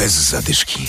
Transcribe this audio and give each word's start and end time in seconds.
Bez 0.00 0.12
zadyszki. 0.12 0.86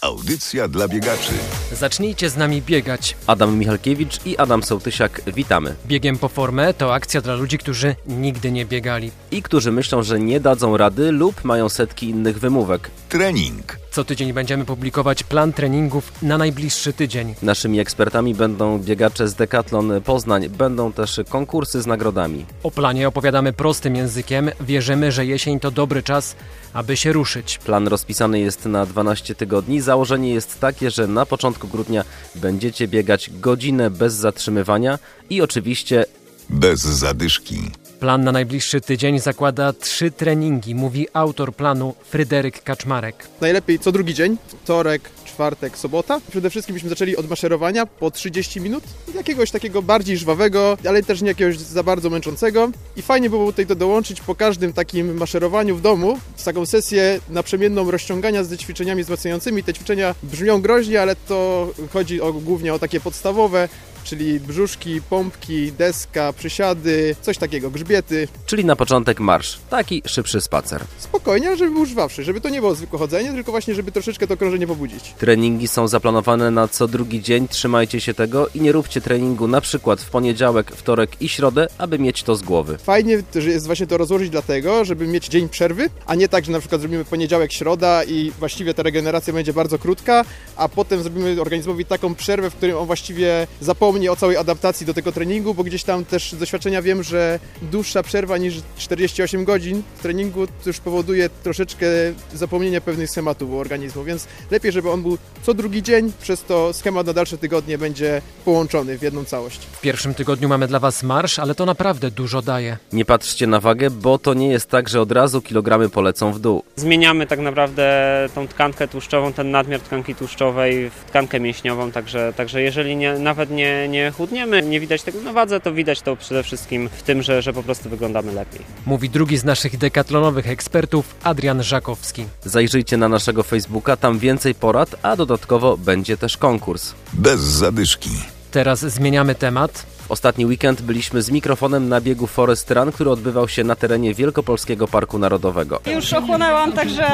Audycja 0.00 0.68
dla 0.68 0.88
biegaczy. 0.88 1.32
Zacznijcie 1.72 2.30
z 2.30 2.36
nami 2.36 2.62
biegać. 2.62 3.16
Adam 3.26 3.58
Michalkiewicz 3.58 4.26
i 4.26 4.36
Adam 4.36 4.62
Sołtysiak, 4.62 5.22
witamy. 5.26 5.74
Biegiem 5.86 6.18
po 6.18 6.28
formę 6.28 6.74
to 6.74 6.94
akcja 6.94 7.20
dla 7.20 7.34
ludzi, 7.34 7.58
którzy 7.58 7.94
nigdy 8.06 8.52
nie 8.52 8.66
biegali. 8.66 9.10
I 9.30 9.42
którzy 9.42 9.72
myślą, 9.72 10.02
że 10.02 10.20
nie 10.20 10.40
dadzą 10.40 10.76
rady 10.76 11.12
lub 11.12 11.44
mają 11.44 11.68
setki 11.68 12.08
innych 12.08 12.38
wymówek. 12.38 12.90
Trening. 13.08 13.85
Co 13.96 14.04
tydzień 14.04 14.32
będziemy 14.32 14.64
publikować 14.64 15.22
plan 15.22 15.52
treningów 15.52 16.12
na 16.22 16.38
najbliższy 16.38 16.92
tydzień. 16.92 17.34
Naszymi 17.42 17.80
ekspertami 17.80 18.34
będą 18.34 18.78
biegacze 18.78 19.28
z 19.28 19.34
Decathlon 19.34 20.00
Poznań, 20.04 20.48
będą 20.48 20.92
też 20.92 21.20
konkursy 21.28 21.82
z 21.82 21.86
nagrodami. 21.86 22.46
O 22.62 22.70
planie 22.70 23.08
opowiadamy 23.08 23.52
prostym 23.52 23.96
językiem. 23.96 24.50
Wierzymy, 24.60 25.12
że 25.12 25.26
jesień 25.26 25.60
to 25.60 25.70
dobry 25.70 26.02
czas, 26.02 26.36
aby 26.72 26.96
się 26.96 27.12
ruszyć. 27.12 27.58
Plan 27.58 27.88
rozpisany 27.88 28.40
jest 28.40 28.66
na 28.66 28.86
12 28.86 29.34
tygodni. 29.34 29.80
Założenie 29.80 30.34
jest 30.34 30.60
takie, 30.60 30.90
że 30.90 31.06
na 31.06 31.26
początku 31.26 31.68
grudnia 31.68 32.04
będziecie 32.34 32.88
biegać 32.88 33.30
godzinę 33.40 33.90
bez 33.90 34.14
zatrzymywania 34.14 34.98
i 35.30 35.42
oczywiście 35.42 36.04
Bez 36.50 36.80
zadyszki. 36.80 37.85
Plan 38.00 38.24
na 38.24 38.32
najbliższy 38.32 38.80
tydzień 38.80 39.20
zakłada 39.20 39.72
trzy 39.72 40.10
treningi, 40.10 40.74
mówi 40.74 41.06
autor 41.12 41.54
planu 41.54 41.94
Fryderyk 42.10 42.62
Kaczmarek. 42.62 43.28
Najlepiej 43.40 43.78
co 43.78 43.92
drugi 43.92 44.14
dzień, 44.14 44.36
wtorek, 44.62 45.10
czwartek, 45.24 45.78
sobota. 45.78 46.20
Przede 46.30 46.50
wszystkim 46.50 46.74
byśmy 46.74 46.88
zaczęli 46.88 47.16
od 47.16 47.28
maszerowania 47.30 47.86
po 47.86 48.10
30 48.10 48.60
minut, 48.60 48.84
jakiegoś 49.14 49.50
takiego 49.50 49.82
bardziej 49.82 50.18
żwawego, 50.18 50.78
ale 50.88 51.02
też 51.02 51.22
nie 51.22 51.28
jakiegoś 51.28 51.58
za 51.58 51.82
bardzo 51.82 52.10
męczącego. 52.10 52.70
I 52.96 53.02
fajnie 53.02 53.30
by 53.30 53.36
było 53.36 53.52
tutaj 53.52 53.66
to 53.66 53.74
dołączyć 53.74 54.20
po 54.20 54.34
każdym 54.34 54.72
takim 54.72 55.16
maszerowaniu 55.16 55.76
w 55.76 55.80
domu, 55.80 56.18
z 56.36 56.44
taką 56.44 56.66
sesję 56.66 57.20
naprzemienną 57.30 57.90
rozciągania 57.90 58.44
ze 58.44 58.58
ćwiczeniami 58.58 59.02
wzmacniającymi. 59.02 59.62
Te 59.62 59.74
ćwiczenia 59.74 60.14
brzmią 60.22 60.60
groźnie, 60.60 61.02
ale 61.02 61.16
to 61.16 61.68
chodzi 61.92 62.20
o, 62.20 62.32
głównie 62.32 62.74
o 62.74 62.78
takie 62.78 63.00
podstawowe, 63.00 63.68
czyli 64.06 64.40
brzuszki, 64.40 65.02
pompki, 65.02 65.72
deska, 65.72 66.32
przysiady, 66.32 67.16
coś 67.22 67.38
takiego, 67.38 67.70
grzbiety. 67.70 68.28
czyli 68.46 68.64
na 68.64 68.76
początek 68.76 69.20
marsz. 69.20 69.58
Taki 69.70 70.02
szybszy 70.06 70.40
spacer. 70.40 70.84
Spokojnie, 70.98 71.48
ale 71.48 71.56
żeby 71.56 71.70
był 71.70 71.86
żwawszy, 71.86 72.24
żeby 72.24 72.40
to 72.40 72.48
nie 72.48 72.60
było 72.60 72.74
zwykłe 72.74 72.98
chodzenie, 72.98 73.32
tylko 73.32 73.50
właśnie, 73.50 73.74
żeby 73.74 73.92
troszeczkę 73.92 74.26
to 74.26 74.36
krążenie 74.36 74.66
pobudzić. 74.66 75.14
Treningi 75.18 75.68
są 75.68 75.88
zaplanowane 75.88 76.50
na 76.50 76.68
co 76.68 76.88
drugi 76.88 77.22
dzień, 77.22 77.48
trzymajcie 77.48 78.00
się 78.00 78.14
tego 78.14 78.48
i 78.54 78.60
nie 78.60 78.72
róbcie 78.72 79.00
treningu 79.00 79.48
na 79.48 79.60
przykład 79.60 80.00
w 80.00 80.10
poniedziałek, 80.10 80.70
wtorek 80.70 81.22
i 81.22 81.28
środę, 81.28 81.66
aby 81.78 81.98
mieć 81.98 82.22
to 82.22 82.36
z 82.36 82.42
głowy. 82.42 82.78
Fajnie 82.78 83.22
że 83.36 83.50
jest 83.50 83.66
właśnie 83.66 83.86
to 83.86 83.96
rozłożyć 83.96 84.30
dlatego, 84.30 84.84
żeby 84.84 85.06
mieć 85.06 85.28
dzień 85.28 85.48
przerwy, 85.48 85.90
a 86.06 86.14
nie 86.14 86.28
tak, 86.28 86.44
że 86.44 86.52
na 86.52 86.60
przykład 86.60 86.80
zrobimy 86.80 87.04
poniedziałek, 87.04 87.52
środa 87.52 88.04
i 88.04 88.32
właściwie 88.38 88.74
ta 88.74 88.82
regeneracja 88.82 89.32
będzie 89.32 89.52
bardzo 89.52 89.78
krótka, 89.78 90.24
a 90.56 90.68
potem 90.68 91.02
zrobimy 91.02 91.40
organizmowi 91.40 91.84
taką 91.84 92.14
przerwę, 92.14 92.50
w 92.50 92.54
której 92.54 92.74
on 92.74 92.86
właściwie 92.86 93.46
zapomni 93.60 93.95
o 94.08 94.16
całej 94.16 94.36
adaptacji 94.36 94.86
do 94.86 94.94
tego 94.94 95.12
treningu, 95.12 95.54
bo 95.54 95.64
gdzieś 95.64 95.84
tam 95.84 96.04
też 96.04 96.32
z 96.32 96.38
doświadczenia 96.38 96.82
wiem, 96.82 97.02
że 97.02 97.38
dłuższa 97.62 98.02
przerwa 98.02 98.38
niż 98.38 98.54
48 98.78 99.44
godzin 99.44 99.82
w 99.96 100.02
treningu 100.02 100.46
to 100.46 100.52
już 100.66 100.78
powoduje 100.78 101.28
troszeczkę 101.42 101.86
zapomnienia 102.34 102.80
pewnych 102.80 103.10
schematów 103.10 103.50
u 103.50 103.58
organizmu, 103.58 104.04
więc 104.04 104.26
lepiej, 104.50 104.72
żeby 104.72 104.90
on 104.90 105.02
był 105.02 105.18
co 105.42 105.54
drugi 105.54 105.82
dzień, 105.82 106.12
przez 106.20 106.44
to 106.44 106.72
schemat 106.72 107.06
na 107.06 107.12
dalsze 107.12 107.38
tygodnie 107.38 107.78
będzie 107.78 108.22
połączony 108.44 108.98
w 108.98 109.02
jedną 109.02 109.24
całość. 109.24 109.60
W 109.72 109.80
pierwszym 109.80 110.14
tygodniu 110.14 110.48
mamy 110.48 110.66
dla 110.68 110.78
Was 110.78 111.02
marsz, 111.02 111.38
ale 111.38 111.54
to 111.54 111.66
naprawdę 111.66 112.10
dużo 112.10 112.42
daje. 112.42 112.76
Nie 112.92 113.04
patrzcie 113.04 113.46
na 113.46 113.60
wagę, 113.60 113.90
bo 113.90 114.18
to 114.18 114.34
nie 114.34 114.48
jest 114.48 114.70
tak, 114.70 114.88
że 114.88 115.00
od 115.00 115.12
razu 115.12 115.42
kilogramy 115.42 115.88
polecą 115.88 116.32
w 116.32 116.38
dół. 116.38 116.62
Zmieniamy 116.76 117.26
tak 117.26 117.38
naprawdę 117.38 117.86
tą 118.34 118.48
tkankę 118.48 118.88
tłuszczową, 118.88 119.32
ten 119.32 119.50
nadmiar 119.50 119.80
tkanki 119.80 120.14
tłuszczowej 120.14 120.90
w 120.90 121.04
tkankę 121.08 121.40
mięśniową, 121.40 121.92
także, 121.92 122.32
także 122.36 122.62
jeżeli 122.62 122.96
nie, 122.96 123.18
nawet 123.18 123.50
nie, 123.50 123.85
nie 123.88 124.10
chudniemy, 124.10 124.62
nie 124.62 124.80
widać 124.80 125.02
tego 125.02 125.20
na 125.20 125.32
wadze, 125.32 125.60
to 125.60 125.72
widać 125.72 126.00
to 126.00 126.16
przede 126.16 126.42
wszystkim 126.42 126.88
w 126.88 127.02
tym, 127.02 127.22
że, 127.22 127.42
że 127.42 127.52
po 127.52 127.62
prostu 127.62 127.88
wyglądamy 127.88 128.32
lepiej. 128.32 128.60
Mówi 128.86 129.10
drugi 129.10 129.36
z 129.36 129.44
naszych 129.44 129.78
dekatlonowych 129.78 130.48
ekspertów, 130.48 131.14
Adrian 131.22 131.62
Żakowski. 131.62 132.24
Zajrzyjcie 132.44 132.96
na 132.96 133.08
naszego 133.08 133.42
Facebooka, 133.42 133.96
tam 133.96 134.18
więcej 134.18 134.54
porad, 134.54 134.96
a 135.02 135.16
dodatkowo 135.16 135.76
będzie 135.76 136.16
też 136.16 136.36
konkurs. 136.36 136.94
Bez 137.12 137.40
zadyszki. 137.40 138.10
Teraz 138.50 138.80
zmieniamy 138.80 139.34
temat. 139.34 139.95
Ostatni 140.08 140.46
weekend 140.46 140.82
byliśmy 140.82 141.22
z 141.22 141.30
mikrofonem 141.30 141.88
na 141.88 142.00
biegu 142.00 142.26
Forest 142.26 142.70
Run, 142.70 142.92
który 142.92 143.10
odbywał 143.10 143.48
się 143.48 143.64
na 143.64 143.76
terenie 143.76 144.14
Wielkopolskiego 144.14 144.88
Parku 144.88 145.18
Narodowego. 145.18 145.80
Już 145.86 146.12
ochłonęłam, 146.12 146.72
także 146.72 147.06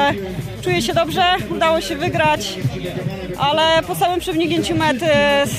czuję 0.61 0.81
się 0.81 0.93
dobrze, 0.93 1.23
udało 1.49 1.81
się 1.81 1.95
wygrać, 1.95 2.57
ale 3.37 3.83
po 3.87 3.95
samym 3.95 4.19
przebiegnięciu 4.19 4.75
mety 4.75 5.05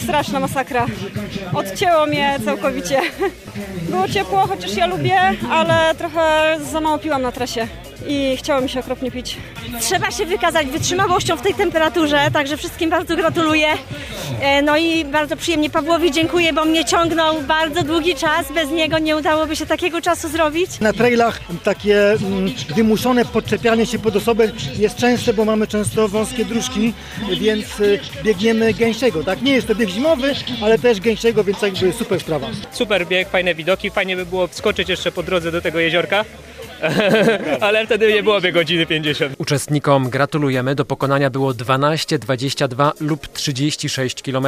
straszna 0.04 0.40
masakra. 0.40 0.86
Odcięło 1.54 2.06
mnie 2.06 2.38
całkowicie. 2.44 3.00
Było 3.90 4.08
ciepło, 4.08 4.46
chociaż 4.46 4.76
ja 4.76 4.86
lubię, 4.86 5.20
ale 5.50 5.94
trochę 5.94 6.56
za 6.72 6.80
mało 6.80 6.98
piłam 6.98 7.22
na 7.22 7.32
trasie 7.32 7.68
i 8.06 8.36
chciało 8.36 8.60
mi 8.60 8.68
się 8.68 8.80
okropnie 8.80 9.10
pić. 9.10 9.36
Trzeba 9.80 10.10
się 10.10 10.26
wykazać 10.26 10.66
wytrzymałością 10.66 11.36
w 11.36 11.42
tej 11.42 11.54
temperaturze, 11.54 12.30
także 12.32 12.56
wszystkim 12.56 12.90
bardzo 12.90 13.16
gratuluję. 13.16 13.66
E, 14.40 14.62
No 14.62 14.76
i 14.76 15.04
bardzo 15.04 15.36
przyjemnie 15.36 15.70
Pawłowi 15.70 16.10
dziękuję, 16.12 16.52
bo 16.52 16.64
mnie 16.64 16.84
ciągnął 16.84 17.42
bardzo 17.42 17.82
długi 17.82 18.14
czas. 18.14 18.52
Bez 18.52 18.70
niego 18.70 18.98
nie 18.98 19.16
udałoby 19.16 19.56
się 19.56 19.66
takiego 19.66 20.00
czasu 20.00 20.28
zrobić. 20.28 20.80
Na 20.80 20.92
trailach 20.92 21.40
takie 21.64 22.10
mm, 22.12 22.54
wymuszone 22.76 23.24
podczepianie 23.24 23.86
się 23.86 23.98
pod 23.98 24.16
osobę 24.16 24.48
jest 24.78 24.96
częste, 24.96 25.32
bo 25.32 25.44
mamy 25.44 25.66
często 25.66 26.08
wąskie 26.08 26.44
dróżki, 26.44 26.92
więc 27.40 27.80
y, 27.80 28.00
biegniemy 28.24 28.74
gęsiego, 28.74 29.24
tak? 29.24 29.42
Nie 29.42 29.52
jest 29.52 29.66
to 29.66 29.74
bieg 29.74 29.88
zimowy, 29.88 30.34
ale 30.62 30.78
też 30.78 31.00
gęsiego, 31.00 31.44
więc 31.44 31.62
jakby 31.62 31.92
super 31.92 32.20
sprawa. 32.20 32.46
super 32.72 33.06
bieg, 33.06 33.28
fajne 33.28 33.54
widoki, 33.54 33.90
fajnie 33.90 34.16
by 34.16 34.26
było 34.26 34.46
wskoczyć 34.46 34.88
jeszcze 34.88 35.12
po 35.12 35.22
drodze 35.22 35.52
do 35.52 35.60
tego 35.62 35.78
jeziorka, 35.80 36.24
ale 37.60 37.86
wtedy 37.86 38.12
nie 38.12 38.22
byłoby 38.22 38.52
godziny 38.52 38.86
50. 38.86 39.34
Uczestnikom 39.38 40.10
gratulujemy. 40.10 40.74
Do 40.74 40.84
pokonania 40.84 41.30
było 41.30 41.54
12, 41.54 42.18
22 42.18 42.92
lub 43.00 43.28
36 43.32 44.22
km. 44.22 44.46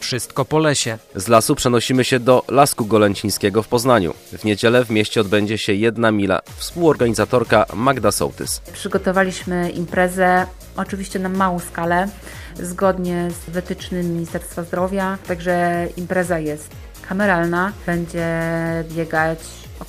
Wszystko 0.00 0.44
po 0.44 0.58
lesie. 0.58 0.98
Z 1.14 1.28
lasu 1.28 1.54
przenosimy 1.54 2.04
się 2.04 2.20
do 2.20 2.44
Lasku 2.48 2.86
Golęcińskiego 2.86 3.62
w 3.62 3.68
Poznaniu. 3.68 4.14
W 4.38 4.44
niedzielę 4.44 4.84
w 4.84 4.90
mieście 4.90 5.20
odbędzie 5.20 5.58
się 5.58 5.72
jedna 5.72 6.10
mila. 6.10 6.40
Współorganizatorka 6.56 7.66
Magda 7.74 8.12
Sołtys. 8.12 8.60
Przygotowaliśmy 8.72 9.70
imprezę 9.70 10.46
oczywiście 10.76 11.18
na 11.18 11.28
małą 11.28 11.58
skalę, 11.58 12.08
zgodnie 12.54 13.28
z 13.30 13.50
wytycznymi 13.50 14.08
Ministerstwa 14.08 14.62
Zdrowia, 14.62 15.18
także 15.28 15.86
impreza 15.96 16.38
jest 16.38 16.70
kameralna, 17.08 17.72
będzie 17.86 18.28
biegać 18.90 19.38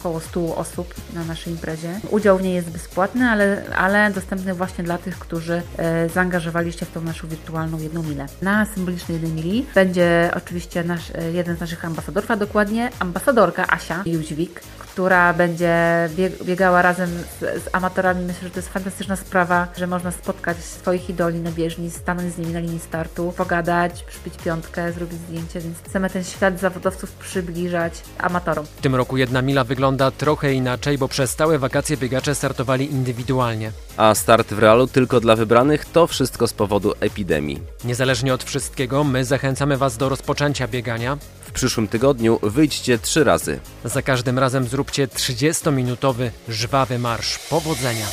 około 0.01 0.19
100 0.19 0.55
osób 0.55 0.93
na 1.13 1.23
naszej 1.23 1.53
imprezie. 1.53 1.99
Udział 2.09 2.37
w 2.37 2.41
niej 2.41 2.53
jest 2.53 2.69
bezpłatny, 2.69 3.29
ale, 3.29 3.63
ale 3.75 4.11
dostępny 4.11 4.53
właśnie 4.53 4.83
dla 4.83 4.97
tych, 4.97 5.19
którzy 5.19 5.61
e, 5.77 6.09
zaangażowali 6.09 6.73
się 6.73 6.85
w 6.85 6.91
tą 6.91 7.01
naszą 7.01 7.27
wirtualną 7.27 7.79
jedną 7.79 8.03
milę. 8.03 8.25
Na 8.41 8.65
symbolicznej 8.65 9.15
jednej 9.15 9.31
mili 9.31 9.65
będzie 9.75 10.31
oczywiście 10.35 10.83
nasz, 10.83 11.11
e, 11.15 11.31
jeden 11.31 11.57
z 11.57 11.59
naszych 11.59 11.85
ambasadorów, 11.85 12.31
a 12.31 12.35
dokładnie 12.35 12.89
ambasadorka 12.99 13.67
Asia 13.67 14.03
Jóźwik, 14.05 14.61
która 14.91 15.33
będzie 15.33 15.75
bieg- 16.15 16.43
biegała 16.43 16.81
razem 16.81 17.09
z, 17.09 17.63
z 17.63 17.69
amatorami. 17.71 18.25
Myślę, 18.25 18.43
że 18.43 18.49
to 18.49 18.59
jest 18.59 18.69
fantastyczna 18.69 19.15
sprawa, 19.15 19.67
że 19.77 19.87
można 19.87 20.11
spotkać 20.11 20.57
swoich 20.57 21.09
idoli 21.09 21.39
na 21.39 21.51
bieżni, 21.51 21.91
stanąć 21.91 22.33
z 22.33 22.37
nimi 22.37 22.53
na 22.53 22.59
linii 22.59 22.79
startu, 22.79 23.33
pogadać, 23.37 24.03
przybić 24.03 24.33
piątkę, 24.45 24.91
zrobić 24.91 25.19
zdjęcie, 25.19 25.59
więc 25.61 25.77
chcemy 25.79 26.09
ten 26.09 26.23
świat 26.23 26.59
zawodowców 26.59 27.11
przybliżać 27.11 27.93
amatorom. 28.17 28.65
W 28.65 28.81
tym 28.81 28.95
roku 28.95 29.17
jedna 29.17 29.41
mila 29.41 29.63
wygląda 29.63 30.11
trochę 30.11 30.53
inaczej, 30.53 30.97
bo 30.97 31.07
przez 31.07 31.31
stałe 31.31 31.59
wakacje 31.59 31.97
biegacze 31.97 32.35
startowali 32.35 32.91
indywidualnie. 32.91 33.71
A 33.97 34.15
start 34.15 34.53
w 34.53 34.59
realu 34.59 34.87
tylko 34.87 35.19
dla 35.19 35.35
wybranych 35.35 35.85
to 35.85 36.07
wszystko 36.07 36.47
z 36.47 36.53
powodu 36.53 36.93
epidemii. 36.99 37.61
Niezależnie 37.83 38.33
od 38.33 38.43
wszystkiego, 38.43 39.03
my 39.03 39.25
zachęcamy 39.25 39.77
Was 39.77 39.97
do 39.97 40.09
rozpoczęcia 40.09 40.67
biegania. 40.67 41.17
W 41.51 41.53
przyszłym 41.53 41.87
tygodniu 41.87 42.39
wyjdźcie 42.43 42.99
trzy 42.99 43.23
razy. 43.23 43.59
Za 43.85 44.01
każdym 44.01 44.39
razem 44.39 44.67
zróbcie 44.67 45.07
30-minutowy 45.07 46.29
żwawy 46.49 46.99
marsz. 46.99 47.39
Powodzenia! 47.49 48.05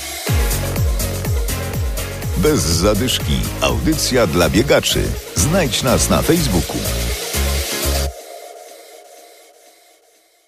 Bez 2.36 2.60
zadyszki. 2.60 3.40
Audycja 3.60 4.26
dla 4.26 4.50
biegaczy. 4.50 5.02
Znajdź 5.34 5.82
nas 5.82 6.10
na 6.10 6.22
Facebooku. 6.22 6.76